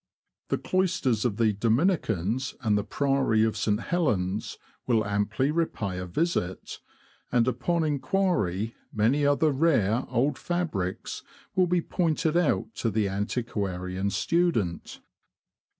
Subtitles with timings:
[0.49, 3.79] The cloisters of the Dominicans, and the Priory of St.
[3.79, 6.79] Helen's, will amply repay a visit,
[7.31, 11.21] and, upon inquiry, many other rare old fabrics
[11.55, 15.01] will be pointed out to the antiquarian student.